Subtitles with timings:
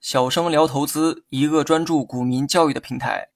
[0.00, 3.28] 小生聊投资，一个专注股民教育的平台。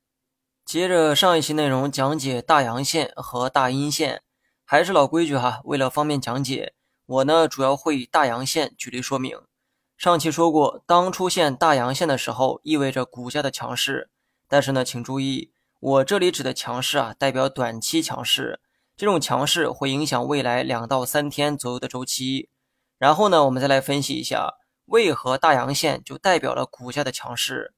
[0.64, 4.22] 接着上一期内容讲解大阳线和大阴线，
[4.64, 6.75] 还是老规矩哈，为了方便讲解，
[7.06, 9.38] 我呢主要会以大阳线举例说明。
[9.96, 14.11] 上期说过，当出现大阳线的时候，意味着股价的强势。
[14.48, 18.59] 但是呢，请注意，我这里指的强势啊，代表短期强势，
[18.96, 22.48] 这种强势会影响未来两到三天左右的周期。
[23.00, 27.72] 然后呢，我们再来分析一下，为何大阳线就代表了股价的强势。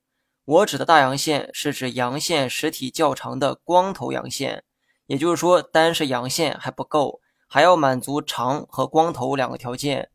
[0.44, 4.64] 我指的大阳线是指阳线实体较长的光头阳线，
[5.06, 10.10] 也就是说，单是阳线还不够，还要满足长和光头两个条件。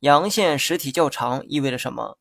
[0.00, 2.16] 阳线实体较长意味着什么？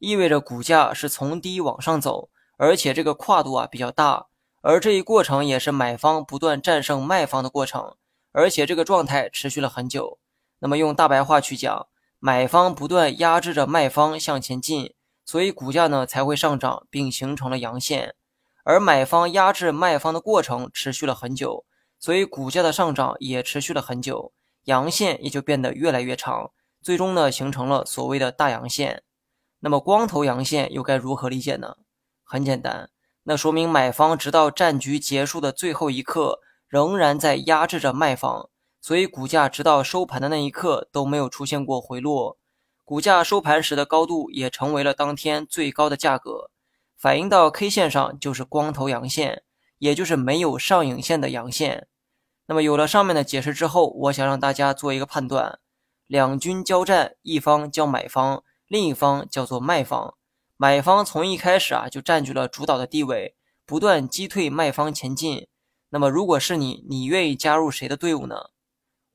[0.00, 4.26] 意味着股价是从低往上走，而且这个跨度啊比较大，
[4.60, 7.94] 而这一过程也是买方不断战胜卖方的过程，
[8.32, 10.18] 而且这个状态持续了很久。
[10.58, 11.86] 那么用大白话去讲，
[12.18, 14.94] 买方不断压制着卖方向前进。
[15.28, 18.14] 所以股价呢才会上涨，并形成了阳线，
[18.62, 21.64] 而买方压制卖方的过程持续了很久，
[21.98, 24.32] 所以股价的上涨也持续了很久，
[24.66, 29.02] 阳线也就变得越来越长，最终呢形成了所谓的大阳线。
[29.58, 31.76] 那么光头阳线又该如何理解呢？
[32.22, 32.90] 很简单，
[33.24, 38.48] 那说明买方直到战局结束的最后一刻，仍然在压制着卖方，
[38.86, 42.38] 所以股价直到收盘的那一刻都没有出现过回落。
[42.84, 46.52] 股价收盘时的高度也成为了当天最高的价格，
[46.96, 49.42] 反映到 K 线上就是光头阳线，
[49.78, 51.88] 也就是没有上影线的阳线。
[52.46, 55.58] 那么有了上面的解释之后，我想让大家做一个判断：
[56.06, 60.14] 两军交战，一方叫买方，另一方叫做卖方。
[60.56, 63.34] 买方从一开始啊就占据了主导的地位，
[63.66, 65.48] 不断击退卖方前进。
[65.88, 68.50] 那么如果是你，你愿意加入谁的队伍呢？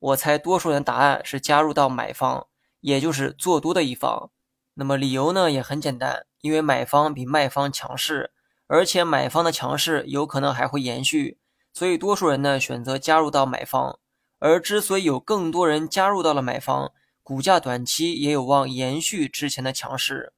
[0.02, 2.46] 我猜多数人答案是加入到买方。
[2.80, 4.32] 也就是做多的一方，
[4.74, 8.32] 那么理由呢也很简单，因为买方比卖方强势，
[8.66, 11.38] 而且买方的强势有可能还会延续，
[11.72, 14.00] 所以多数人呢选择加入到买方。
[14.40, 16.90] 而之所以有更多人加入到了买方，
[17.22, 20.32] 股价短期也有望延续之前的强势。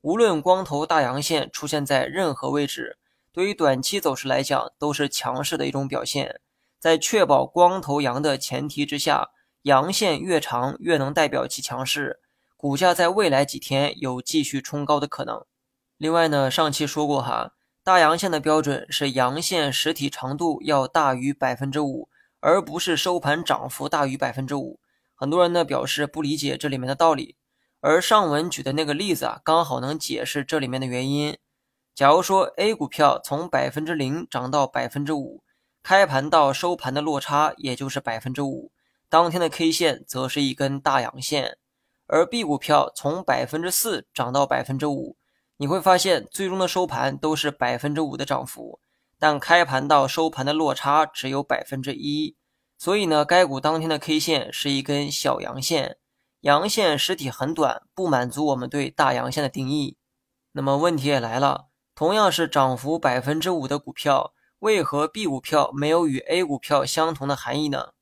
[0.00, 2.96] 无论光头大阳线出现在任何位置，
[3.30, 6.40] 对于短期走势来讲都是强势的一种表现。
[6.80, 9.28] 在确保光头阳的前提之下。
[9.64, 12.20] 阳线越长，越能代表其强势，
[12.56, 15.44] 股价在未来几天有继续冲高的可能。
[15.98, 17.52] 另外呢，上期说过哈，
[17.84, 22.08] 大阳线的标准是阳线实体长度要大于百分之五，
[22.40, 24.80] 而不是收盘涨幅大于百分之五。
[25.14, 27.36] 很多人呢表示不理解这里面的道理，
[27.80, 31.36] 而上文举的那个例子啊，刚好能解释这里面的原因。
[31.94, 35.42] 假如说 A 股票从百分之零涨到百分之五，
[35.82, 38.72] 开盘到收盘的落差也就是百分之五。
[39.08, 41.58] 当天的 K 线则是一根大阳线，
[42.06, 45.16] 而 B 股票从百分之四涨到百分之五，
[45.56, 48.78] 你会发现最终的收盘都是百分之五的涨幅，
[49.18, 52.36] 但开盘到收盘的落差只有百分之一，
[52.78, 55.96] 所以呢，该股当天的 K 线是一根小阳线，
[56.42, 59.96] 阳线实体很短，不满足我们对大阳线的定义。
[60.52, 67.92] 那么问题也来了，同样是涨幅百分之五的股票，为何 B 股票没有与 A 股票相同的含义呢？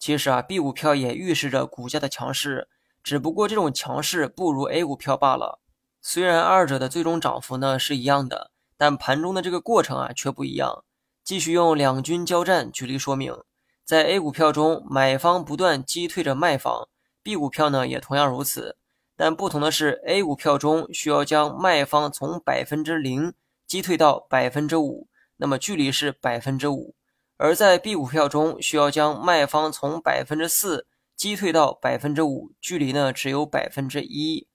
[0.00, 2.68] 其实啊，B 股票也预示着股价的强势，
[3.04, 5.60] 只不过这种强势不如 A 股票罢了。
[6.00, 10.82] 虽然二者的最终涨幅呢是一样的，但盘中的这个过程啊却不一样。
[11.22, 13.32] 继续用两军交战举例说明，
[13.84, 16.88] 在 A 股票中，买方不断击退着卖方
[17.22, 18.76] ；B 股票呢也同样如此，
[19.16, 23.34] 但不同的是，A 股票中需要将卖方从百分之零
[23.68, 25.06] 击退到百分之五，
[25.42, 26.94] 那么距离是百分之五。
[27.36, 30.86] 而在 B 股票中，需要将卖方从百分之四
[31.16, 34.46] 击退到百分之五，距离呢只有百分之一。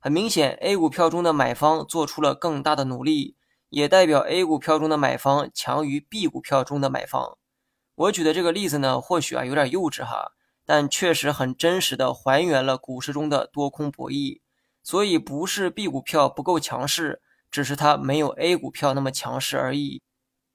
[0.00, 3.36] 很明显，A 股票中的买方做出了更大的努力，
[3.68, 7.38] 也代表 A 股票中的买方强于 B 股票中的买方。
[7.94, 10.32] 我举的这个例子呢，或许啊有点幼稚哈，
[10.66, 14.40] 但确实很真实的还原了股市中的多空博弈。
[14.82, 20.02] 所以不是 B 股票不够强势，只是它没有 A 股票那么强势而已。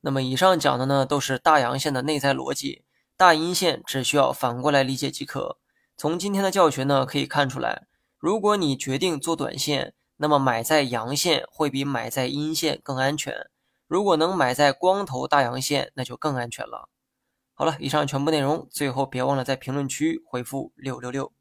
[0.07, 2.85] 那么以上讲的呢，都是大阳线的内在逻辑，
[3.17, 5.57] 大阴线只需要反过来理解即可。
[5.97, 7.87] 从今天的教学呢，可以看出来，
[8.17, 13.49] 如果你决定做短线，那么买在阳线会比买在阴线更安全。
[13.85, 16.87] 如果能买在光头大阳线，那就更安全了。
[17.53, 21.33] 好了，以上全部内容，最后别忘了在评论区回复六六六。